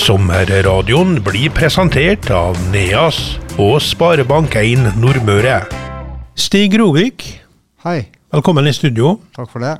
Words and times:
Sommerradioen 0.00 1.18
blir 1.20 1.50
presentert 1.52 2.30
av 2.32 2.56
Neas 2.72 3.18
og 3.60 3.82
Sparebank1 3.84 4.94
Nordmøre. 4.96 5.58
Stig 6.40 6.72
Rovik, 6.80 7.26
Hei, 7.84 8.06
velkommen 8.32 8.64
i 8.70 8.72
studio. 8.72 9.18
takk 9.36 9.50
for 9.52 9.60
det. 9.60 9.74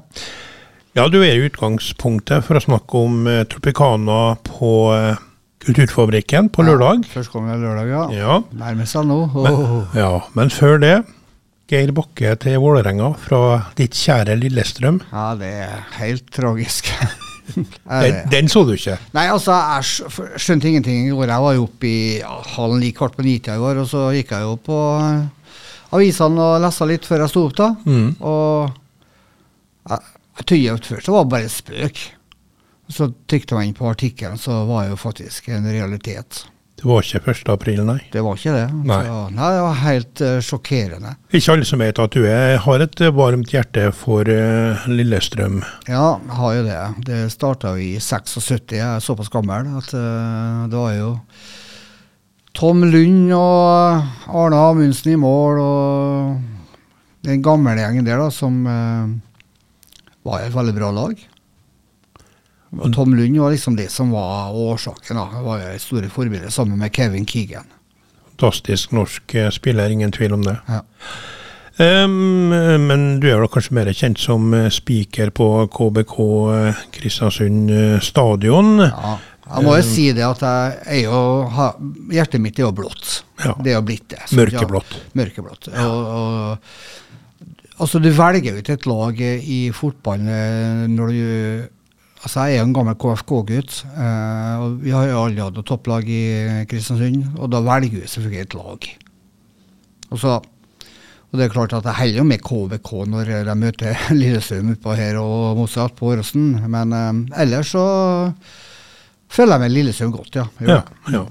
Ja, 0.98 1.06
du 1.08 1.22
er 1.22 1.38
i 1.38 1.46
utgangspunktet 1.46 2.44
for 2.44 2.58
å 2.58 2.62
snakke 2.66 3.00
om 3.00 3.24
eh, 3.30 3.46
Tropicana 3.48 4.34
på 4.44 4.74
eh, 4.92 5.22
Kulturfabrikken 5.64 6.52
på 6.52 6.66
lørdag. 6.68 7.08
Førstkommende 7.14 7.56
lørdag, 7.64 7.88
ja. 7.88 8.04
Ja. 8.20 8.36
Nærmer 8.60 8.92
seg 8.92 9.08
nå. 9.08 9.22
Åh. 9.32 9.96
ja, 9.96 10.12
men 10.36 10.52
før 10.52 10.76
det, 10.84 10.94
Geir 11.72 11.96
Bakke 11.96 12.36
til 12.44 12.60
Vålerenga 12.60 13.14
fra 13.24 13.42
ditt 13.80 13.96
kjære 13.96 14.36
Lillestrøm. 14.42 15.00
Ja, 15.14 15.30
det 15.40 15.54
er 15.64 15.82
helt 15.96 16.28
tragisk. 16.36 16.92
Den, 17.56 18.20
den 18.30 18.48
så 18.50 18.62
du 18.66 18.74
ikke? 18.76 18.96
Nei, 19.16 19.26
altså, 19.32 19.56
jeg 19.56 20.38
skjønte 20.40 20.70
ingenting 20.70 21.08
i 21.08 21.14
går. 21.14 21.32
Jeg 21.32 21.44
var 21.46 21.56
jo 21.56 21.66
oppe 21.66 21.88
i 21.88 21.98
halv 22.54 22.78
ni, 22.80 22.92
kvart 22.96 23.18
på 23.18 23.26
ni-tida 23.26 23.58
i 23.58 23.62
går, 23.62 23.82
og 23.82 23.90
så 23.90 24.06
gikk 24.14 24.34
jeg 24.36 24.46
jo 24.46 24.54
på 24.70 24.78
eh, 25.00 25.56
avisene 25.96 26.46
og 26.46 26.62
leste 26.64 26.88
litt 26.90 27.08
før 27.08 27.24
jeg 27.24 27.32
sto 27.32 27.44
opp, 27.48 27.58
da. 27.58 27.68
Mm. 27.88 28.08
Og 28.20 28.70
jeg, 29.90 30.08
jeg 30.40 30.48
trodde 30.52 30.78
ut 30.78 30.90
først 30.92 31.10
det 31.10 31.16
var 31.16 31.28
bare 31.34 31.52
spøk. 31.52 32.06
Så 32.90 33.12
trykte 33.30 33.54
jeg 33.54 33.70
inn 33.70 33.76
på 33.78 33.86
artikkelen, 33.86 34.40
så 34.40 34.64
var 34.66 34.86
det 34.86 34.96
jo 34.96 35.02
faktisk 35.04 35.50
en 35.54 35.68
realitet. 35.70 36.44
Det 36.80 36.88
var 36.88 37.04
ikke 37.04 37.20
1. 37.28 37.40
april, 37.52 37.80
nei. 37.84 37.98
Det 38.08 38.22
var 38.24 38.38
ikke 38.38 38.52
det. 38.54 38.68
Nei. 38.88 39.00
Så, 39.04 39.16
nei 39.36 39.48
det 39.52 39.64
var 39.66 39.80
helt 39.82 40.20
uh, 40.24 40.36
sjokkerende. 40.40 41.10
Ikke 41.36 41.52
alle 41.52 41.66
som 41.68 41.82
vet 41.82 41.98
at 42.00 42.14
du 42.16 42.22
er, 42.24 42.54
har 42.64 42.84
et 42.84 43.02
eh, 43.04 43.12
varmt 43.12 43.52
hjerte 43.52 43.82
for 43.92 44.24
uh, 44.24 44.86
Lillestrøm. 44.88 45.58
Ja, 45.90 46.14
jeg 46.16 46.38
har 46.38 46.54
jo 46.56 46.62
det. 46.64 46.78
Det 47.10 47.18
starta 47.34 47.74
i 47.76 47.90
76. 48.00 48.72
Jeg 48.78 48.86
er 48.86 49.04
såpass 49.04 49.28
gammel 49.32 49.68
at 49.76 49.92
uh, 49.92 50.64
det 50.72 50.78
var 50.80 50.94
jo 50.96 51.10
Tom 52.56 52.80
Lund 52.88 53.28
og 53.36 54.32
Arne 54.40 54.64
Amundsen 54.70 55.12
i 55.12 55.20
mål 55.20 55.60
og 55.60 57.28
den 57.28 57.44
gamle 57.44 57.76
gjengen 57.76 58.08
der 58.08 58.24
da, 58.24 58.30
som 58.32 58.64
var 60.24 60.40
et 60.40 60.56
veldig 60.56 60.74
bra 60.74 60.88
lag. 60.96 61.20
Og 62.78 62.92
Tom 62.94 63.14
Lund 63.14 63.38
var 63.38 63.50
liksom 63.50 63.76
det 63.76 63.88
som 63.90 64.12
var 64.14 64.54
årsaken. 64.54 65.16
da. 65.16 65.42
Var 65.42 65.64
jo 65.64 65.78
store 65.82 66.08
forbilder 66.08 66.50
sammen 66.54 66.78
med 66.78 66.94
Kevin 66.94 67.26
Keegan. 67.26 67.66
Fantastisk 68.30 68.92
norsk 68.96 69.34
eh, 69.34 69.50
spiller, 69.50 69.90
ingen 69.90 70.12
tvil 70.12 70.32
om 70.38 70.44
det. 70.46 70.56
Ja. 70.68 70.84
Um, 71.80 72.52
men 72.86 73.04
du 73.22 73.28
er 73.30 73.38
vel 73.40 73.48
kanskje 73.48 73.72
mer 73.78 73.88
kjent 73.96 74.20
som 74.20 74.50
spiker 74.52 74.74
speaker 74.74 75.30
på 75.32 75.46
KBK 75.72 76.16
eh, 76.52 76.80
Kristiansund 76.92 77.70
eh, 77.72 77.98
stadion. 78.04 78.78
Ja. 78.84 79.18
Jeg 79.50 79.66
må 79.66 79.74
jo 79.74 79.82
si 79.82 80.06
det 80.14 80.22
at 80.22 80.42
jeg 80.44 81.08
jo, 81.08 81.20
hjertet 82.14 82.42
mitt 82.42 82.58
er 82.60 82.68
jo 82.68 82.74
blått. 82.76 83.22
Ja. 83.42 83.56
Det 83.58 83.72
er 83.72 83.78
jo 83.80 83.84
blitt 83.88 84.06
det. 84.12 84.22
Mørkeblått. 84.38 84.94
ja. 84.94 85.12
Mørkeblått. 85.18 85.70
Og, 85.72 86.10
og, 86.14 87.48
altså, 87.80 88.00
du 88.02 88.10
velger 88.14 88.60
ut 88.60 88.70
et 88.70 88.86
lag 88.86 89.22
eh, 89.26 89.42
i 89.42 89.60
fotballen 89.74 90.30
eh, 90.30 90.84
når 90.92 91.14
du 91.16 91.24
Altså, 92.30 92.44
jeg 92.46 92.60
er 92.60 92.60
jo 92.60 92.66
en 92.68 92.74
gammel 92.76 92.94
KFK-gutt, 92.94 93.76
eh, 93.90 94.58
og 94.62 94.74
vi 94.84 94.92
har 94.94 95.08
jo 95.08 95.18
aldri 95.18 95.40
hatt 95.42 95.56
noe 95.58 95.66
topplag 95.66 96.06
i 96.06 96.18
Kristiansund, 96.70 97.24
og 97.34 97.48
da 97.50 97.58
velger 97.66 98.04
vi 98.04 98.06
selvfølgelig 98.06 98.42
et 98.44 98.52
lag. 98.54 98.84
Og 100.14 100.20
så 100.22 100.36
og 100.38 101.32
det 101.34 101.48
er 101.48 101.50
klart 101.50 101.74
at 101.74 101.88
jeg 101.88 101.98
heller 101.98 102.20
jo 102.20 102.26
med 102.28 102.44
KBK 102.46 102.90
når 103.10 103.32
de 103.48 103.56
møter 103.58 103.98
Lillestrøm 104.20 104.70
utpå 104.76 104.94
her 104.94 105.18
og 105.18 105.58
motsatt 105.58 105.96
på 105.98 106.12
Åråsen, 106.12 106.52
men 106.70 106.94
eh, 106.94 107.42
ellers 107.42 107.72
så 107.74 107.82
føler 109.26 109.56
jeg 109.56 109.64
meg 109.64 109.74
Lillestrøm 109.74 110.12
godt, 110.14 110.38
ja. 110.38 110.44
Ja, 110.62 110.84
ja. 111.10 111.24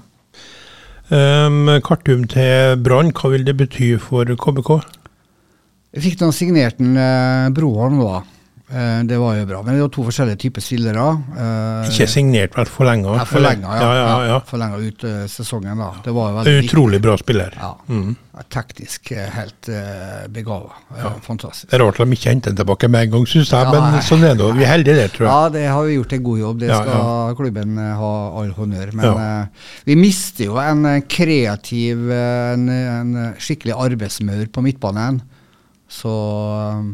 Um, 1.15 1.77
Kartum 1.87 2.27
til 2.27 2.75
Brann, 2.83 3.13
hva 3.15 3.31
vil 3.31 3.47
det 3.47 3.55
bety 3.63 3.93
for 4.03 4.27
KBK? 4.27 4.73
Jeg 5.95 6.09
fikk 6.09 6.19
da 6.25 6.29
signert 6.35 6.83
en 6.83 6.99
eh, 6.99 7.47
Broholm 7.55 8.03
da. 8.03 8.19
Eh, 8.69 9.03
det 9.09 9.17
var 9.17 9.35
jo 9.35 9.45
bra. 9.49 9.63
Men 9.65 9.75
det 9.75 9.81
var 9.81 9.91
to 9.93 10.03
forskjellige 10.05 10.37
typer 10.43 10.61
spillere. 10.61 11.05
Uh, 11.33 11.89
Ikke 11.89 12.05
signert, 12.09 12.53
vel 12.53 12.69
forlenga? 12.69 13.15
ja, 13.17 13.25
forlenga, 13.25 13.77
ja. 13.81 13.87
ja, 13.97 14.09
ja, 14.29 14.41
ja. 14.53 14.69
Ut 14.77 15.05
uh, 15.09 15.23
sesongen, 15.25 15.79
da. 15.81 15.89
Det 16.05 16.13
var 16.13 16.35
veldig 16.37 16.53
viktig. 16.59 16.69
Utrolig 16.69 16.99
bra 17.01 17.15
spiller. 17.17 17.55
Ja. 17.57 17.71
Mm. 17.89 18.11
Teknisk 18.53 19.11
eh, 19.11 19.25
helt 19.33 19.71
uh, 19.73 20.27
begava. 20.31 20.77
Ja. 20.95 21.15
Fantastisk. 21.25 21.71
Det 21.71 21.79
er 21.79 21.83
rart 21.83 21.97
de 21.97 22.07
ikke 22.15 22.29
henter 22.29 22.53
den 22.53 22.61
tilbake 22.61 22.91
med 22.93 23.07
en 23.07 23.15
gang, 23.17 23.25
syns 23.27 23.51
jeg, 23.55 23.73
men 23.73 23.99
sånn 24.05 24.27
er 24.29 24.37
det. 24.39 24.51
Vi 24.59 24.67
er 24.67 24.71
heldige 24.75 25.01
der, 25.01 25.11
tror 25.15 25.25
jeg. 25.25 25.33
Ja, 25.33 25.49
det 25.57 25.65
har 25.73 25.89
vi 25.89 25.97
gjort 25.97 26.15
en 26.15 26.23
god 26.29 26.39
jobb. 26.43 26.61
Det 26.61 26.69
skal 26.69 27.35
klubben 27.41 27.75
eh, 27.81 27.91
ha 28.03 28.13
all 28.43 28.53
honnør. 28.55 28.93
Men 29.01 29.25
eh, 29.25 29.67
vi 29.89 29.97
mister 29.99 30.49
jo 30.51 30.61
en 30.61 30.85
eh, 30.93 31.01
kreativ, 31.09 32.05
eh, 32.13 32.53
en, 32.53 32.69
en 32.69 33.19
skikkelig 33.41 33.75
arbeidsmaur 33.89 34.45
på 34.53 34.63
midtbanen. 34.69 35.23
Så 35.89 36.13
eh, 36.53 36.89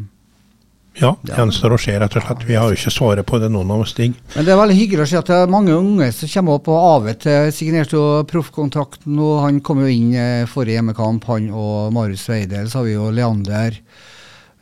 Ja, 0.96 1.12
det 1.20 1.34
gjenstår 1.36 1.74
å 1.76 1.78
se, 1.80 1.92
rett 2.00 2.14
og 2.16 2.24
slett. 2.24 2.44
Vi 2.48 2.56
har 2.56 2.70
jo 2.72 2.76
ikke 2.78 2.92
svaret 2.94 3.28
på 3.28 3.36
det, 3.40 3.50
noen 3.52 3.72
av 3.74 3.82
oss, 3.84 3.92
Stig. 3.92 4.14
Men 4.32 4.46
det 4.46 4.52
er 4.54 4.60
veldig 4.62 4.76
hyggelig 4.78 5.04
å 5.04 5.08
se 5.10 5.18
at 5.20 5.28
det 5.28 5.38
er 5.42 5.52
mange 5.52 5.76
unge 5.76 6.08
som 6.16 6.30
kommer 6.32 6.56
opp 6.56 6.70
og 6.72 6.78
av 6.80 7.08
og 7.12 7.18
til 7.20 7.52
signerte 7.52 7.98
jo 7.98 8.04
proffkontrakten. 8.30 9.18
Og 9.20 9.42
han 9.44 9.60
kom 9.64 9.82
jo 9.84 9.92
inn 9.92 10.14
eh, 10.16 10.48
forrige 10.48 10.80
hjemmekamp, 10.80 11.26
han 11.28 11.50
og 11.52 11.92
Marius 11.96 12.24
Weidel. 12.32 12.70
Så 12.72 12.80
har 12.80 12.86
vi 12.88 12.94
jo 12.94 13.10
Leander. 13.12 13.76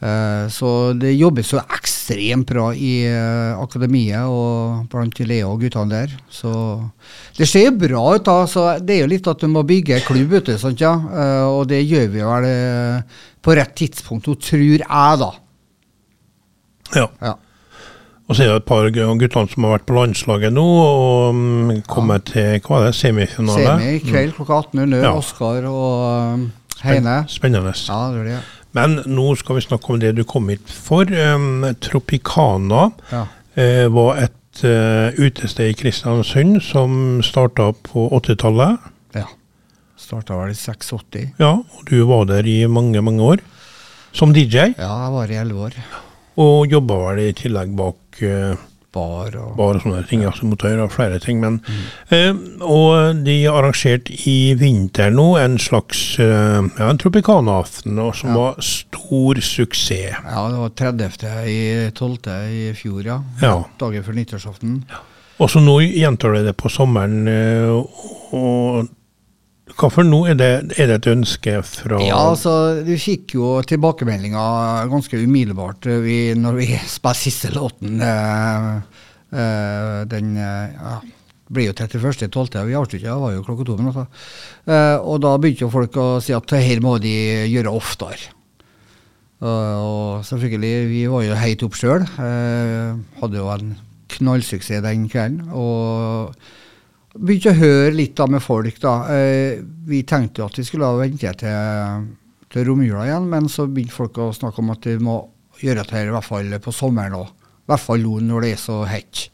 Eh, 0.02 0.46
så 0.50 0.70
det 0.98 1.12
jobbes 1.14 1.52
jo 1.54 1.62
ekstremt 1.62 2.50
bra 2.50 2.66
i 2.74 2.96
eh, 3.06 3.54
akademiet 3.54 4.26
og 4.26 4.90
blant 4.90 5.22
Leo 5.22 5.52
og 5.52 5.62
guttene 5.62 6.00
der. 6.02 6.18
Så 6.34 6.50
det 7.38 7.46
ser 7.46 7.68
jo 7.68 7.76
bra 7.84 8.02
ut, 8.16 8.26
da. 8.26 8.36
Så 8.50 8.66
det 8.82 8.98
er 8.98 9.04
jo 9.04 9.12
litt 9.14 9.30
at 9.30 9.46
du 9.46 9.46
må 9.54 9.62
bygge 9.70 10.02
klubb, 10.08 10.34
vet 10.34 10.50
du. 10.50 10.58
Sant, 10.58 10.82
ja? 10.82 10.96
Og 11.54 11.62
det 11.70 11.84
gjør 11.86 12.10
vi 12.10 12.26
vel 12.26 12.50
på 13.38 13.54
rett 13.54 13.78
tidspunkt, 13.78 14.26
tror 14.26 14.66
jeg, 14.66 14.82
da. 15.22 15.32
Ja. 16.94 17.06
Ja. 17.22 17.34
Og 18.28 18.36
så 18.36 18.44
er 18.44 18.52
det 18.54 18.56
et 18.62 18.68
par 18.68 18.86
gutter 18.88 19.48
som 19.52 19.64
har 19.66 19.74
vært 19.74 19.86
på 19.88 19.96
landslaget 19.98 20.52
nå, 20.56 20.62
og 20.64 21.34
mm, 21.36 21.72
kommet 21.90 22.24
til 22.30 22.60
hva 22.64 22.78
er 22.80 22.86
det, 22.88 22.94
semifinale. 22.96 23.74
Semi 23.76 23.90
i 23.98 24.02
kveld 24.04 24.32
klokka 24.38 24.60
18.00. 24.72 24.94
Ja. 25.04 25.10
Oskar 25.18 25.66
og 25.68 26.36
um, 26.38 26.46
Heine. 26.84 27.18
Spennende. 27.28 27.74
Ja, 27.88 27.98
det 28.14 28.22
blir 28.22 28.30
det. 28.38 28.42
Men 28.74 28.96
nå 29.06 29.26
skal 29.38 29.58
vi 29.58 29.66
snakke 29.66 29.92
om 29.92 30.00
det 30.02 30.14
du 30.16 30.24
kom 30.26 30.48
hit 30.50 30.72
for. 30.72 31.04
Um, 31.04 31.66
Tropicana 31.84 32.88
Ja. 33.12 33.26
uh, 33.60 33.86
var 33.94 34.22
et 34.24 34.64
uh, 34.64 35.12
utested 35.20 35.68
i 35.70 35.76
Kristiansund 35.78 36.62
som 36.64 37.20
starta 37.22 37.72
på 37.90 38.08
80-tallet. 38.22 38.78
ja. 39.20 39.26
Starta 40.00 40.36
vel 40.40 40.50
i 40.52 40.56
86. 40.58 41.30
Ja, 41.40 41.52
og 41.60 41.84
du 41.88 42.00
var 42.08 42.24
der 42.28 42.44
i 42.48 42.64
mange, 42.66 43.00
mange 43.04 43.22
år. 43.22 43.44
Som 44.12 44.32
DJ, 44.34 44.72
Ja, 44.78 44.90
jeg 45.04 45.12
var 45.12 45.30
i 45.30 45.38
11 45.44 45.60
år. 45.68 45.78
Og 46.36 46.70
jobba 46.72 46.94
vel 47.08 47.18
i 47.28 47.32
tillegg 47.36 47.74
bak 47.78 48.22
uh, 48.22 48.54
Bar 48.94 49.34
og 49.40 49.56
bare 49.58 49.80
sånne 49.82 50.04
ting, 50.06 50.20
altså 50.22 50.46
motør 50.46 50.84
og 50.84 50.92
flere 50.94 51.16
ting. 51.18 51.40
Men, 51.42 51.56
eh, 52.14 52.28
og 52.62 53.24
de 53.26 53.34
arrangerte 53.50 54.14
i 54.30 54.54
vinter 54.54 55.10
nå 55.10 55.24
en 55.40 55.56
slags 55.58 56.14
uh, 56.22 56.62
ja, 56.78 56.92
en 56.92 57.00
Tropicana-aften, 57.02 57.98
som 58.14 58.30
Ja. 58.30 58.36
var 58.38 58.60
stor 58.62 59.40
suksess. 59.42 60.14
Ja, 60.22 60.44
det 60.52 60.60
var 60.62 60.70
30. 60.78 61.10
i 61.50 61.90
12. 61.90 62.38
i 62.54 62.72
fjor, 62.78 63.02
ja. 63.04 63.18
Ja. 63.42 63.56
Dagen 63.82 64.06
før 64.06 64.14
nyttårsaften. 64.14 64.78
Og 65.42 65.50
så 65.50 65.58
nå 65.58 65.80
gjentar 65.82 66.36
de 66.38 66.44
det 66.46 66.56
på 66.56 66.70
sommeren. 66.70 67.26
og 68.30 68.86
Hvorfor 69.72 70.04
nå? 70.04 70.20
Er 70.28 70.36
det, 70.36 70.50
er 70.76 70.90
det 70.90 70.98
et 71.00 71.06
ønske 71.08 71.56
fra 71.64 71.98
Ja, 72.04 72.18
altså, 72.28 72.82
vi 72.84 72.98
fikk 73.00 73.36
jo 73.38 73.56
tilbakemeldinger 73.64 74.90
ganske 74.92 75.22
umiddelbart 75.22 75.88
eh, 75.88 76.02
vi, 76.04 76.18
når 76.36 76.58
vi 76.60 76.68
spilte 76.96 77.22
siste 77.22 77.52
låten. 77.56 77.96
Øh, 78.04 78.68
øh, 79.32 80.00
den 80.10 80.36
ja, 80.36 80.98
ble 81.48 81.68
jo 81.70 81.76
31.12., 81.76 82.60
vi 82.68 82.76
avslutta, 82.76 83.16
var 83.20 83.32
jo 83.32 83.44
klokka 83.46 83.64
to. 83.64 83.76
minutter. 83.80 84.04
altså. 84.04 84.72
eh, 84.72 84.96
og 85.00 85.24
da 85.24 85.34
begynte 85.38 85.64
jo 85.64 85.72
folk 85.72 85.96
å 85.96 86.08
si 86.24 86.36
at 86.36 86.56
her 86.60 86.84
må 86.84 86.98
de 87.02 87.14
gjøre 87.48 87.72
oftere. 87.72 88.34
Og, 89.44 89.64
og 89.84 90.24
selvfølgelig, 90.28 90.74
vi 90.88 91.00
var 91.10 91.24
jo 91.24 91.40
høyt 91.40 91.64
opp 91.66 91.76
sjøl. 91.76 92.04
Uh, 92.16 93.00
hadde 93.20 93.40
jo 93.40 93.48
en 93.52 93.74
knallsuksess 94.14 94.84
den 94.84 95.08
kvelden. 95.12 95.50
Og 95.52 96.36
begynte 97.14 97.52
å 97.52 97.58
høre 97.58 97.94
litt 97.94 98.16
da 98.18 98.26
med 98.30 98.42
folk. 98.42 98.80
da. 98.82 98.94
Eh, 99.14 99.62
vi 99.86 100.02
tenkte 100.08 100.42
jo 100.42 100.48
at 100.48 100.58
vi 100.58 100.66
skulle 100.66 100.90
vente 100.98 101.34
til, 101.40 102.08
til 102.50 102.66
romjula 102.68 103.06
igjen, 103.06 103.28
men 103.30 103.48
så 103.48 103.68
begynte 103.68 103.94
folk 103.94 104.18
å 104.18 104.32
snakke 104.34 104.62
om 104.62 104.74
at 104.74 104.90
vi 104.90 104.98
må 104.98 105.20
gjøre 105.60 105.82
dette 105.82 105.96
her 105.96 106.10
i 106.10 106.14
hvert 106.14 106.26
fall 106.26 106.58
på 106.60 106.74
sommeren 106.74 107.20
òg. 107.20 107.30
I 107.64 107.70
hvert 107.72 107.84
fall 107.84 108.02
nå 108.04 108.18
når 108.26 108.44
det 108.44 108.50
er 108.56 108.60
så 108.60 108.82
hett. 108.88 109.28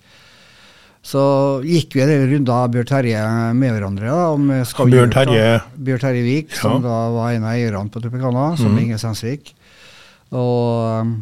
Så 1.01 1.23
gikk 1.65 1.97
vi 1.97 2.03
en 2.05 2.11
del 2.13 2.27
runder 2.29 2.73
Bjørn 2.75 2.89
Terje 2.91 3.21
med 3.57 3.73
hverandre. 3.73 4.11
da, 4.13 4.27
om 4.35 4.51
skal 4.69 4.93
Bjørn. 4.93 5.15
Terje? 5.15 5.47
Bjørn 5.81 6.03
Terje 6.03 6.25
Vik, 6.27 6.53
som 6.55 6.83
da 6.85 6.99
var 7.15 7.33
en 7.33 7.47
av 7.49 7.55
eierne 7.55 7.89
på 7.89 8.03
Tropicana, 8.05 8.51
som 8.61 8.75
mm. 8.75 8.81
Inge 8.85 8.99
Sensvik. 9.01 9.55
Og 10.37 11.01
um, 11.01 11.15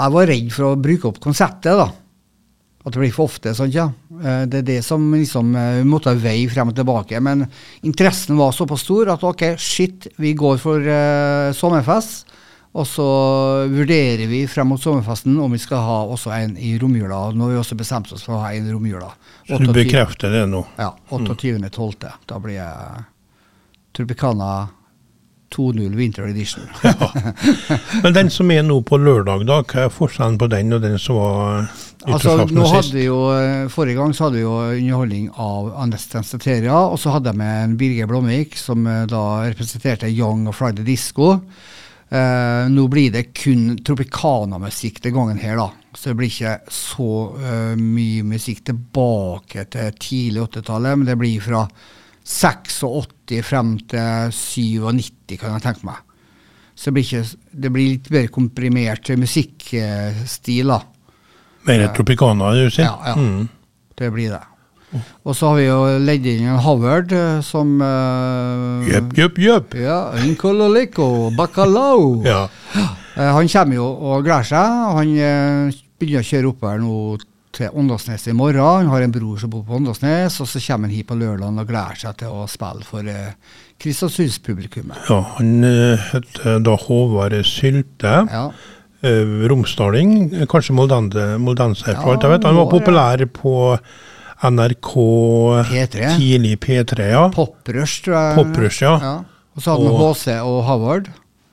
jeg 0.00 0.14
var 0.16 0.30
redd 0.32 0.48
for 0.54 0.70
å 0.70 0.78
bruke 0.80 1.10
opp 1.10 1.20
konseptet, 1.22 1.76
da. 1.76 1.90
At 2.80 2.94
det 2.94 3.02
blir 3.02 3.12
for 3.12 3.28
ofte. 3.28 3.52
sånn, 3.52 3.72
ja. 3.74 3.90
Eh, 4.22 4.46
Det 4.48 4.62
er 4.62 4.62
det 4.62 4.78
som 4.84 5.02
liksom 5.12 5.54
eh, 5.54 5.82
måtte 5.84 6.14
veie 6.16 6.48
frem 6.48 6.72
og 6.72 6.76
tilbake. 6.76 7.20
Men 7.20 7.44
interessen 7.82 8.38
var 8.40 8.52
såpass 8.56 8.86
stor 8.86 9.12
at 9.12 9.24
ok, 9.24 9.54
shit, 9.58 10.08
vi 10.16 10.32
går 10.32 10.56
for 10.58 10.80
uh, 10.80 11.52
sommerfest. 11.52 12.26
Og 12.72 12.86
så 12.86 13.04
vurderer 13.66 14.28
vi 14.30 14.44
frem 14.46 14.68
mot 14.70 14.80
sommerfesten 14.80 15.34
om 15.42 15.50
vi 15.50 15.58
skal 15.58 15.82
ha 15.82 15.98
også 16.06 16.30
en 16.36 16.56
i 16.56 16.76
romjula. 16.78 17.32
Nå 17.34 17.48
har 17.48 17.52
vi 17.56 17.58
også 17.58 17.76
bestemt 17.76 18.12
oss 18.14 18.22
for 18.22 18.38
å 18.38 18.42
ha 18.44 18.52
en 18.54 18.68
i 18.68 18.72
romjula. 18.72 19.10
Så 19.48 19.58
du 19.58 19.72
bekrefter 19.74 20.30
det 20.30 20.44
nå? 20.46 20.62
Ja. 20.78 20.92
28.12. 21.10 22.06
Da 22.30 22.38
blir 22.38 22.60
jeg 22.60 23.02
Tropicana 23.98 24.68
2.0 25.50 25.96
Winter 25.98 26.28
Edition. 26.30 26.70
Men 28.04 28.14
den 28.14 28.30
som 28.30 28.50
er 28.54 28.62
nå 28.62 28.78
på 28.86 29.00
lørdag, 29.02 29.42
da, 29.50 29.60
hva 29.66 29.88
er 29.88 29.90
forskjellen 29.90 30.38
på 30.38 30.46
den 30.52 30.70
og 30.76 30.84
den 30.86 30.94
som 31.02 31.18
var 31.18 31.66
Altså, 32.08 32.46
nå 32.48 32.64
hadde 32.70 33.02
jo, 33.02 33.18
eh, 33.34 33.66
Forrige 33.68 33.98
gang 33.98 34.14
så 34.16 34.26
hadde 34.26 34.38
vi 34.38 34.46
jo 34.46 34.54
underholdning 34.56 35.26
av 35.36 35.68
Anders 35.82 36.06
Tenstateria, 36.08 36.78
og 36.88 36.96
så 37.00 37.12
hadde 37.12 37.28
jeg 37.28 37.40
med 37.42 37.64
en 37.64 37.76
Birger 37.80 38.08
Blomvik, 38.08 38.56
som 38.56 38.86
eh, 38.88 39.04
da 39.10 39.24
representerte 39.44 40.08
Young 40.08 40.46
og 40.48 40.56
Friday 40.56 40.86
Disco. 40.86 41.34
Uh, 42.10 42.66
nå 42.66 42.88
blir 42.90 43.12
det 43.14 43.28
kun 43.38 43.76
Tropicana-musikk 43.86 44.96
den 45.04 45.12
gangen 45.14 45.38
her, 45.38 45.60
da. 45.60 45.68
Så 45.94 46.10
det 46.10 46.16
blir 46.18 46.32
ikke 46.32 46.56
så 46.74 47.10
uh, 47.36 47.76
mye 47.78 48.24
musikk 48.26 48.64
tilbake 48.66 49.62
til 49.70 49.92
tidlig 49.94 50.42
80-tallet, 50.48 50.98
men 50.98 51.06
det 51.06 51.14
blir 51.20 51.44
fra 51.44 51.60
86 52.26 53.44
frem 53.46 53.76
til 53.92 54.34
97, 54.34 55.36
kan 55.38 55.54
jeg 55.54 55.64
tenke 55.68 55.86
meg. 55.86 56.02
Så 56.74 56.90
det 56.90 56.96
blir, 56.96 57.06
ikke, 57.06 57.38
det 57.62 57.72
blir 57.76 57.92
litt 57.92 58.10
mer 58.16 58.28
komprimert 58.34 59.12
musikkstil, 59.20 60.74
da. 60.74 60.80
Mer 61.68 61.88
Tropicana, 61.96 62.52
du 62.56 62.70
sier? 62.70 62.86
Ja, 62.88 62.96
ja. 63.12 63.16
Mm. 63.16 63.48
Det 64.00 64.08
blir 64.14 64.32
det. 64.32 64.40
Og 65.22 65.36
så 65.38 65.50
har 65.52 65.58
vi 65.60 65.66
jo 65.68 65.80
ledd 66.02 66.24
inn 66.26 66.48
en 66.50 66.62
Howard 66.64 67.12
eh, 67.14 67.38
som 67.46 67.76
uh, 67.78 68.82
jepp, 68.88 69.12
jøp, 69.14 69.38
jøp. 69.38 69.76
Ja, 69.78 70.00
Incololico, 70.24 71.30
bacalao. 71.36 72.16
Ja. 72.26 72.46
Eh, 73.20 73.26
han 73.34 73.48
kommer 73.50 73.76
jo 73.76 73.86
og 73.90 74.24
gleder 74.24 74.46
seg. 74.46 74.80
Han 74.96 75.12
eh, 75.18 75.78
begynner 76.00 76.24
å 76.24 76.28
kjøre 76.30 76.50
oppover 76.50 76.82
nå 76.82 76.96
til 77.54 77.74
Åndalsnes 77.76 78.26
i 78.30 78.34
morgen. 78.38 78.62
Han 78.62 78.90
har 78.92 79.04
en 79.04 79.14
bror 79.14 79.38
som 79.42 79.50
bor 79.52 79.64
på 79.66 79.76
Åndalsnes, 79.78 80.38
og 80.42 80.48
så 80.48 80.62
kommer 80.62 80.88
han 80.88 80.94
hit 80.96 81.08
på 81.08 81.18
lørdag 81.18 81.50
og 81.50 81.70
gleder 81.70 81.98
seg 82.02 82.20
til 82.22 82.34
å 82.34 82.46
spille 82.50 82.86
for 82.86 83.06
Kristiansundspublikummet. 83.80 85.06
ja. 85.10 85.20
Han 85.38 85.64
eh, 85.66 86.10
heter 86.12 86.60
da 86.64 86.76
Håvard 86.86 87.38
Sylte. 87.48 88.14
Ja. 88.30 88.44
Eh, 89.02 89.48
romsdaling, 89.48 90.14
eh, 90.34 90.46
kanskje 90.50 90.76
moldanse, 90.76 91.26
moldanser. 91.38 91.96
Ja. 91.96 92.16
Han 92.44 92.60
var 92.62 92.70
populær 92.70 93.26
på 93.26 93.78
NRK 94.40 94.94
P3. 95.68 96.16
tidlig 96.16 96.58
P3, 96.60 97.10
ja. 97.12 97.28
Poprush, 97.34 98.04
tror 98.04 98.16
jeg. 98.16 98.36
Poprush, 98.38 98.82
ja. 98.82 98.94
ja. 99.02 99.16
Og 99.56 99.64
så 99.64 99.74
hadde 99.74 99.90
han 99.90 99.98
HC 100.00 100.38
og 100.44 100.62
Howard. 100.68 101.10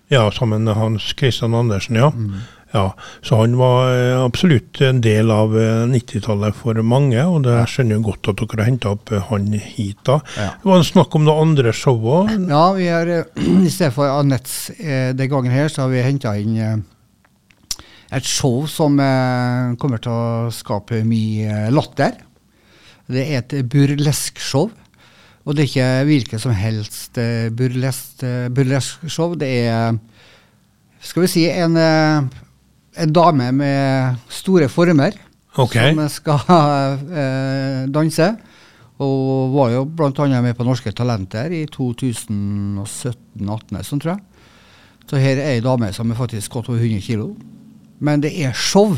Ja, 0.07 0.29
sammen 0.31 0.63
med 0.63 0.77
Hans 0.79 1.09
Christian 1.17 1.53
Andersen, 1.53 1.95
ja. 1.99 2.11
Mm. 2.15 2.37
ja. 2.71 2.93
Så 3.21 3.41
han 3.41 3.57
var 3.59 3.89
eh, 3.91 4.23
absolutt 4.23 4.79
en 4.81 5.01
del 5.03 5.31
av 5.31 5.57
eh, 5.59 5.83
90-tallet 5.91 6.55
for 6.55 6.79
mange, 6.79 7.19
og 7.27 7.41
det 7.43 7.57
jeg 7.57 7.73
skjønner 7.73 7.99
jo 7.99 8.05
godt 8.05 8.31
at 8.31 8.39
dere 8.39 8.61
har 8.61 8.69
henta 8.69 8.93
opp 8.95 9.11
han 9.31 9.49
hit. 9.51 9.99
da. 10.07 10.21
Ja. 10.37 10.53
Det 10.61 10.71
var 10.71 10.79
en 10.79 10.87
snakk 10.93 11.17
om 11.19 11.27
noen 11.27 11.49
andre 11.49 11.75
show 11.75 11.99
òg. 11.99 12.31
Ja, 12.47 12.69
vi 12.77 12.87
har, 12.87 13.11
i 13.67 13.73
stedet 13.73 13.91
for 13.97 14.13
Anettes 14.13 14.69
eh, 14.79 15.11
den 15.11 15.33
gangen 15.33 15.51
her, 15.51 15.67
så 15.67 15.83
har 15.83 15.91
vi 15.91 16.07
henta 16.07 16.37
inn 16.39 16.55
eh, 16.55 16.77
et 18.13 18.27
show 18.27 18.65
som 18.71 18.99
eh, 19.03 19.75
kommer 19.81 20.01
til 20.03 20.13
å 20.13 20.51
skape 20.53 21.03
mye 21.07 21.67
eh, 21.67 21.73
latter. 21.73 22.19
Det 23.07 23.23
er 23.23 23.41
et 23.41 23.55
burleskshow. 23.67 24.69
Og 25.47 25.55
det 25.55 25.63
er 25.63 25.69
ikke 25.69 26.07
hvilket 26.09 26.43
som 26.43 26.51
helst 26.55 27.17
eh, 27.21 27.47
burlesk-show. 27.55 28.49
burleskshow. 28.51 29.35
Det 29.39 29.47
er, 29.63 29.95
skal 30.99 31.23
vi 31.23 31.29
si, 31.31 31.45
en, 31.47 31.77
eh, 31.79 32.27
en 33.03 33.13
dame 33.15 33.51
med 33.55 34.19
store 34.31 34.67
former 34.71 35.15
okay. 35.55 35.95
som 35.95 36.09
skal 36.11 36.39
eh, 37.23 37.87
danse. 37.91 38.27
Og 39.03 39.53
var 39.53 39.69
jo 39.75 39.85
bl.a. 39.85 40.41
med 40.41 40.55
på 40.57 40.65
Norske 40.65 40.91
Talenter 40.91 41.51
i 41.53 41.67
2017-18, 41.69 43.83
sånn 43.85 44.01
tror 44.01 44.15
jeg. 44.15 44.21
Så 45.07 45.15
her 45.21 45.37
er 45.39 45.53
ei 45.53 45.61
dame 45.63 45.93
som 45.95 46.09
er 46.11 46.19
faktisk 46.19 46.57
godt 46.57 46.69
over 46.73 46.81
100 46.81 47.05
kilo. 47.05 47.29
Men 47.99 48.21
det 48.21 48.33
er 48.45 48.53
show. 48.53 48.95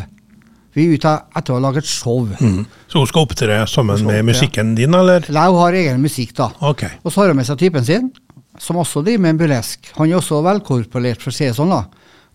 Vi 0.76 0.86
er 0.86 0.96
ute 1.00 1.12
etter 1.40 1.56
å 1.56 1.60
lage 1.64 1.82
et 1.82 1.88
show. 1.90 2.28
Mm. 2.40 2.66
Så 2.92 3.00
hun 3.02 3.08
skal 3.10 3.26
opptre 3.26 3.60
sammen 3.68 4.04
med 4.06 4.26
musikken 4.28 4.76
din, 4.78 4.94
eller? 4.96 5.26
Nei, 5.34 5.46
hun 5.50 5.60
har 5.64 5.74
egen 5.80 6.02
musikk, 6.04 6.36
da. 6.38 6.50
Okay. 6.72 7.00
Og 7.04 7.12
så 7.14 7.22
har 7.24 7.32
hun 7.34 7.40
med 7.42 7.48
seg 7.48 7.58
typen 7.62 7.86
sin, 7.88 8.12
som 8.60 8.78
også 8.82 9.02
driver 9.06 9.24
med 9.26 9.34
en 9.36 9.40
burlesk. 9.42 9.92
Han 9.98 10.10
er 10.12 10.20
også 10.20 10.42
velkorporert, 10.46 11.22
for 11.24 11.32
å 11.32 11.36
si 11.36 11.48
det 11.48 11.56
sånn. 11.58 11.72
da. 11.74 11.86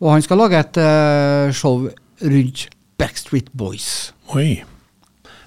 Og 0.03 0.11
han 0.17 0.25
skal 0.25 0.41
lage 0.43 0.59
et 0.65 0.81
uh, 0.83 1.53
show 1.55 1.85
rundt 2.25 2.67
Backstreet 2.99 3.53
Boys. 3.55 4.13
Oi. 4.35 4.63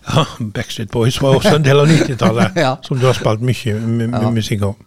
Ja, 0.08 0.24
Backstreet 0.40 0.92
Boys 0.94 1.18
var 1.22 1.36
også 1.42 1.58
en 1.58 1.66
del 1.66 1.81
av 1.84 1.90
90-tallet, 1.92 2.56
Ja. 2.62 2.75
som 2.86 3.00
du 3.02 3.06
har 3.10 3.18
spilt 3.18 3.44
mye 3.44 3.74
Ja. 4.08 4.30
musikk 4.31 4.64
av. 4.69 4.78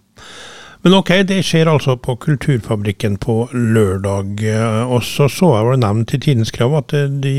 Men 0.80 0.94
ok, 0.96 1.10
det 1.28 1.42
skjer 1.44 1.68
altså 1.68 1.92
på 2.00 2.14
Kulturfabrikken 2.24 3.18
på 3.20 3.34
lørdag. 3.52 4.30
eh, 4.48 4.84
Og 4.88 5.02
så 5.04 5.26
så 5.28 5.50
jeg 5.52 5.66
vel 5.66 5.80
nevnt 5.82 6.14
i 6.16 6.20
Tidens 6.24 6.52
Krav 6.56 6.72
at 6.78 6.94
eh, 6.96 7.04
de 7.04 7.34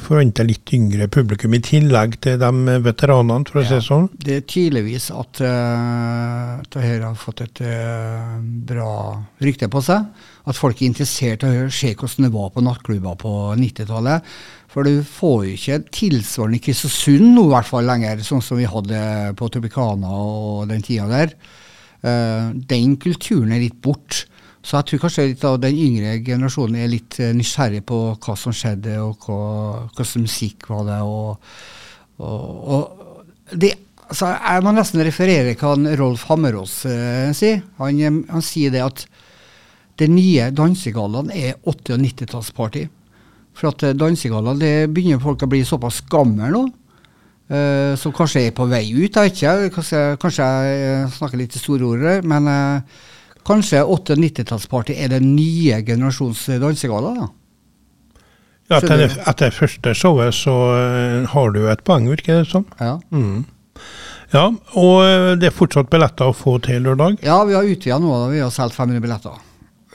forventer 0.00 0.48
litt 0.48 0.72
yngre 0.72 1.04
publikum, 1.12 1.52
i 1.52 1.60
tillegg 1.60 2.16
til 2.24 2.38
de 2.40 2.78
veteranene, 2.80 3.44
for 3.44 3.60
å 3.60 3.64
si 3.66 3.74
det 3.74 3.84
sånn. 3.84 4.08
Det 4.16 4.38
er 4.38 4.46
tydeligvis 4.48 5.10
at 5.12 5.42
uh, 5.44 6.62
dette 6.62 6.86
har 6.86 7.18
fått 7.20 7.44
et 7.44 7.60
uh, 7.68 8.40
bra 8.40 8.94
rykte 9.44 9.68
på 9.68 9.84
seg. 9.84 10.08
At 10.48 10.56
folk 10.56 10.80
er 10.80 10.88
interessert 10.88 11.44
i 11.44 11.52
å 11.66 11.68
se 11.68 11.92
hvordan 11.92 12.30
det 12.30 12.32
var 12.32 12.48
på 12.54 12.64
nattklubber 12.64 13.20
på 13.20 13.34
90-tallet. 13.60 14.32
For 14.72 14.88
du 14.88 15.04
får 15.04 15.44
jo 15.44 15.52
ikke 15.58 15.78
tilsvarende 16.00 16.62
i 16.62 16.64
Kristiansund 16.64 17.28
nå 17.36 17.44
i 17.44 17.52
hvert 17.52 17.68
fall 17.68 17.84
lenger, 17.92 18.24
sånn 18.24 18.44
som 18.44 18.56
vi 18.56 18.64
hadde 18.64 19.36
på 19.36 19.52
Tropicana 19.52 20.16
og 20.16 20.66
den 20.72 20.84
tida 20.86 21.12
der. 21.12 21.36
Eh, 22.06 22.50
den 22.70 22.96
kulturen 23.02 23.54
er 23.54 23.64
litt 23.64 23.80
bort. 23.82 24.24
Så 24.66 24.80
jeg 24.80 24.88
tror 24.88 25.02
kanskje 25.04 25.28
litt 25.30 25.44
av 25.46 25.60
den 25.62 25.78
yngre 25.78 26.16
generasjonen 26.26 26.80
er 26.82 26.90
litt 26.90 27.18
eh, 27.22 27.34
nysgjerrig 27.36 27.84
på 27.86 28.00
hva 28.14 28.36
som 28.38 28.54
skjedde, 28.54 28.98
og 29.02 29.26
hva, 29.26 29.40
hva 29.86 30.04
slags 30.04 30.22
musikk 30.22 30.70
var 30.72 30.86
det. 30.90 31.00
og 31.06 31.50
og, 32.16 32.68
og 32.72 33.58
det, 33.60 33.74
altså 34.06 34.30
jeg 34.32 34.64
må 34.64 34.72
nesten 34.72 35.02
referere 35.04 35.52
hva 35.60 35.74
Rolf 36.00 36.24
Hammerås 36.30 36.78
eh, 36.88 37.32
sier. 37.36 37.62
Han, 37.80 38.00
eh, 38.00 38.20
han 38.32 38.44
sier 38.44 38.72
det 38.74 38.84
at 38.84 39.04
det 40.00 40.08
nye 40.12 40.50
dansegallaen 40.52 41.32
er 41.32 41.56
80- 41.64 41.96
og 41.96 42.02
90-tallsparty. 42.04 42.86
For 43.56 43.70
at 43.72 43.84
dansegallaen 43.96 44.60
det 44.60 44.74
begynner 44.92 45.22
folk 45.22 45.44
å 45.44 45.50
bli 45.50 45.62
såpass 45.64 46.02
gamle 46.12 46.50
nå. 46.52 46.66
Eh, 47.50 47.94
som 47.98 48.14
kanskje 48.14 48.46
er 48.48 48.54
på 48.56 48.66
vei 48.70 48.84
ut, 48.92 49.16
jeg 49.16 49.16
vet 49.16 49.38
ikke. 49.38 49.70
Kanskje, 49.76 50.02
kanskje 50.22 50.46
jeg 50.50 50.84
eh, 50.86 51.16
snakker 51.16 51.40
litt 51.40 51.56
i 51.56 51.62
store 51.62 51.88
ord, 51.88 52.04
her, 52.06 52.22
men 52.26 52.50
uh, 52.50 53.02
kanskje 53.46 53.82
80- 53.82 53.88
og 54.16 54.22
90-tallsparty 54.24 54.96
er 54.98 55.12
den 55.14 55.34
nye 55.36 55.80
generasjons 55.86 56.46
dansegalla. 56.62 57.14
da. 57.20 57.28
Ja, 58.66 58.80
etter, 58.80 58.98
det, 58.98 59.10
etter 59.30 59.52
første 59.54 59.92
showet 59.94 60.34
så 60.34 60.54
har 61.30 61.52
du 61.54 61.60
et 61.70 61.84
poeng, 61.86 62.08
virker 62.10 62.40
det 62.40 62.48
som. 62.50 62.64
Ja. 62.82 62.96
Mm. 63.14 63.44
Ja, 64.32 64.48
og 64.74 65.38
det 65.38 65.52
er 65.52 65.54
fortsatt 65.54 65.86
billetter 65.92 66.32
å 66.32 66.34
få 66.34 66.56
til 66.66 66.82
lørdag. 66.82 67.20
Ja, 67.22 67.44
vi 67.46 67.54
har 67.54 67.62
utvida 67.62 68.00
nå. 68.02 68.10
da. 68.10 68.32
Vi 68.32 68.42
har 68.42 68.50
solgt 68.50 68.74
500 68.74 69.04
billetter. 69.04 69.38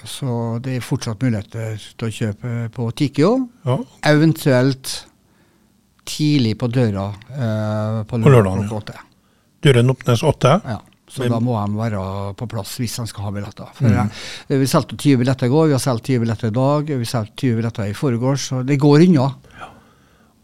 Så 0.07 0.57
det 0.63 0.77
er 0.77 0.85
fortsatt 0.85 1.21
muligheter 1.21 1.75
til 1.77 2.07
å 2.07 2.15
kjøpe 2.15 2.53
på 2.73 2.87
Tikio. 2.97 3.31
Ja, 3.67 3.77
Eventuelt 4.09 4.93
tidlig 6.05 6.55
på 6.59 6.67
døra 6.71 7.09
eh, 7.31 8.03
på 8.09 8.21
På 8.21 8.29
lørdag 8.33 8.57
klokka 8.63 8.79
åtte. 8.81 8.95
Døren 9.61 9.89
åpnes 9.93 10.23
åtte. 10.23 10.55
Ja. 10.65 10.79
Så 11.11 11.27
da 11.27 11.41
må 11.43 11.57
de 11.59 11.75
være 11.75 12.01
på 12.39 12.45
plass 12.47 12.77
hvis 12.79 12.93
de 13.01 13.03
skal 13.09 13.25
ha 13.27 13.31
billetter. 13.35 13.67
For 13.75 13.83
Mm. 13.91 14.09
eh, 14.49 14.57
Vi 14.57 14.65
solgte 14.65 14.95
20 14.97 15.17
billetter 15.19 15.45
i 15.45 15.49
går, 15.51 15.67
vi 15.67 15.73
har 15.75 15.79
solgt 15.83 16.05
20 16.07 16.19
billetter 16.23 16.47
i 16.47 16.55
dag, 16.55 16.85
vi 16.87 16.93
har 16.95 17.03
solgt 17.05 17.35
20 17.35 17.55
billetter 17.59 17.83
i 17.89 17.93
forgårs, 17.93 18.47
så 18.49 18.63
det 18.65 18.79
går 18.79 19.03
unna. 19.09 19.33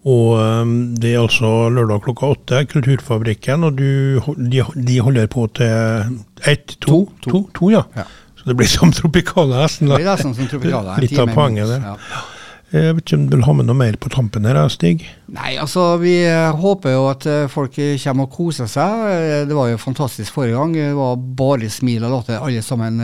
Og 0.08 0.38
um, 0.40 0.96
det 0.96 1.14
er 1.16 1.20
altså 1.20 1.68
lørdag 1.74 2.04
klokka 2.06 2.30
åtte, 2.36 2.60
Kulturfabrikken, 2.72 3.64
og 3.68 3.76
du, 3.76 4.20
de, 4.38 4.62
de 4.88 5.00
holder 5.04 5.28
på 5.28 5.48
til 5.58 6.14
ett, 6.48 6.78
to, 6.80 7.02
To, 7.26 7.32
to. 7.32 7.42
to, 7.58 7.72
ja. 7.74 7.82
Ja. 7.96 8.06
Så 8.38 8.46
det 8.52 8.56
blir 8.60 8.68
som 8.72 8.92
Tropicana 8.96 9.64
nesten. 9.66 9.90
Det 9.90 9.98
blir 10.00 10.08
nesten 10.08 10.36
som 10.38 10.48
Tropicana. 10.48 10.96
Litt 11.04 11.18
av 11.20 11.32
poenget 11.36 11.68
der. 11.74 11.82
Ja. 11.90 12.22
Jeg 12.74 12.96
vet 12.98 13.04
ikke 13.06 13.16
om 13.16 13.28
du 13.30 13.36
vil 13.38 13.46
ha 13.48 13.54
med 13.56 13.68
noe 13.70 13.78
mer 13.80 13.96
på 13.96 14.10
tampen 14.12 14.44
her, 14.48 14.58
Stig? 14.74 15.06
Nei, 15.32 15.54
altså 15.62 15.86
vi 16.02 16.18
eh, 16.28 16.50
håper 16.60 16.92
jo 16.98 17.06
at 17.14 17.28
eh, 17.32 17.46
folk 17.52 17.78
kommer 18.04 18.28
og 18.28 18.34
koser 18.34 18.68
seg. 18.68 19.06
Eh, 19.14 19.46
Det 19.48 19.56
var 19.56 19.70
jo 19.72 19.78
fantastisk 19.80 20.36
forrige 20.36 20.58
gang. 20.60 20.74
Det 20.76 20.90
var 20.98 21.16
bare 21.40 21.70
smil 21.72 22.04
og 22.04 22.12
latter 22.18 22.44
alle 22.44 22.62
sammen. 22.66 23.00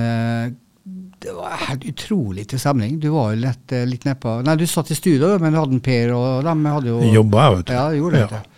Det 1.23 1.31
var 1.31 1.55
helt 1.69 1.85
utrolig 1.87 2.43
til 2.51 2.59
stemning. 2.59 2.97
Du 2.99 3.07
var 3.13 3.31
jo 3.31 3.39
litt, 3.45 3.71
litt 3.87 4.03
nedpå 4.03 4.41
Nei, 4.43 4.57
du 4.59 4.65
satt 4.67 4.91
i 4.91 4.97
studio, 4.99 5.37
men 5.39 5.55
du 5.55 5.61
hadde 5.61 5.77
en 5.77 5.85
Per 5.85 6.11
og 6.17 6.43
dem 6.43 6.65
hadde 6.67 6.91
jo 6.91 6.97
Jobba 7.13 7.45
jeg, 7.47 7.55
vet 7.61 7.69
du. 7.69 7.73
Ja, 7.77 7.85
gjorde 7.95 8.25
det. 8.33 8.41
Eh, 8.41 8.49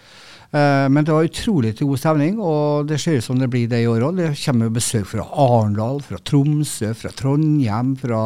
Men 0.55 1.03
det 1.03 1.11
var 1.11 1.25
utrolig 1.27 1.73
til 1.75 1.87
god 1.89 1.97
stemning, 1.99 2.37
og 2.39 2.85
det 2.87 2.95
ser 3.01 3.17
ut 3.17 3.23
som 3.25 3.39
det 3.41 3.49
blir 3.51 3.67
det 3.67 3.81
i 3.83 3.87
år 3.91 4.05
òg. 4.07 4.15
Det 4.21 4.29
kommer 4.39 4.69
besøk 4.71 5.05
fra 5.09 5.25
Arendal, 5.35 5.97
fra 6.05 6.15
Tromsø, 6.23 6.93
fra 6.95 7.09
Trondheim, 7.11 7.95
fra 7.99 8.21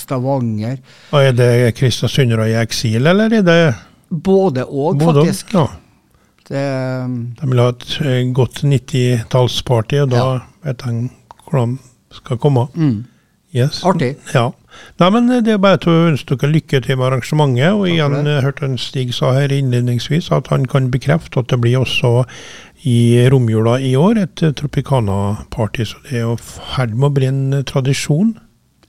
Stavanger. 0.00 0.78
Og 1.12 1.20
Er 1.26 1.32
det 1.36 1.74
kristiansundere 1.76 2.46
i 2.48 2.56
eksil, 2.62 3.04
eller 3.06 3.28
er 3.36 3.42
det 3.44 3.74
Både 4.10 4.64
og, 4.64 5.00
faktisk. 5.02 5.52
Ja. 5.52 5.66
Det, 6.48 6.62
De 7.40 7.48
vil 7.50 7.58
ha 7.60 7.68
et 7.72 7.86
eh, 8.04 8.32
godt 8.36 8.62
90-tallsparty, 8.64 10.00
og 10.04 10.10
da 10.12 10.16
Ja. 10.16 10.38
vet 10.64 10.78
de 10.84 11.10
hvordan 11.50 11.78
de 12.10 12.16
skal 12.22 12.38
komme. 12.38 12.66
mm, 12.74 13.04
Yes. 13.54 13.82
artig. 13.84 14.16
Ja. 14.34 14.50
Nei, 15.00 15.08
men 15.10 15.30
eh, 15.30 15.42
Det 15.44 15.54
er 15.54 15.62
bare 15.62 15.80
til 15.82 15.92
å 15.92 16.06
ønske 16.10 16.38
dere 16.38 16.52
lykke 16.54 16.82
til 16.84 17.00
med 17.00 17.08
arrangementet. 17.08 17.72
Og 17.74 17.88
igjen 17.90 18.20
jeg 18.28 18.44
hørte 18.46 18.68
en 18.68 18.78
Stig 18.80 19.14
sa 19.16 19.34
her 19.36 19.54
innledningsvis 19.54 20.30
at 20.34 20.52
han 20.52 20.68
kan 20.70 20.90
bekrefte 20.94 21.42
at 21.42 21.50
det 21.52 21.60
blir 21.64 21.80
også 21.82 22.24
i 22.84 23.28
romjula 23.32 23.78
i 23.80 23.94
år 23.96 24.20
et 24.26 24.42
eh, 24.44 24.54
Tropicana-party. 24.56 25.86
Så 25.88 26.00
det 26.08 26.18
er 26.20 26.26
jo 26.26 26.38
ferd 26.40 26.96
med 26.96 27.08
å 27.10 27.14
bli 27.18 27.30
en 27.30 27.44
eh, 27.60 27.66
tradisjon. 27.68 28.34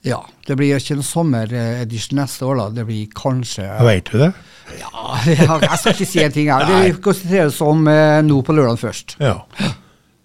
Ja. 0.06 0.20
Det 0.46 0.54
blir 0.58 0.76
ikke 0.76 0.94
en 0.94 1.02
sommeredition 1.02 2.20
neste 2.20 2.46
år, 2.46 2.60
da. 2.60 2.68
Det 2.76 2.86
blir 2.86 3.08
kanskje 3.16 3.66
Vet 3.82 4.12
du 4.12 4.20
det? 4.22 4.30
Ja, 4.78 5.16
jeg 5.26 5.78
skal 5.80 5.94
ikke 5.94 6.10
si 6.12 6.22
en 6.22 6.34
ting 6.34 6.52
her. 6.52 6.68
Vi 6.70 6.94
konsentrerer 7.02 7.50
oss 7.50 7.62
om 7.64 7.86
eh, 7.90 8.20
nå 8.26 8.42
på 8.46 8.56
lørdag 8.56 8.82
først. 8.82 9.18
Ja. 9.22 9.40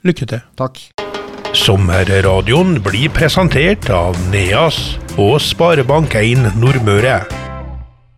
Lykke 0.05 0.29
til. 0.29 0.43
Takk. 0.59 1.00
Sommerradioen 1.61 2.79
blir 2.81 3.11
presentert 3.13 3.85
av 3.93 4.17
NEAS 4.31 4.79
og 5.21 5.37
Sparebank1 5.45 6.55
Nordmøre. 6.57 7.40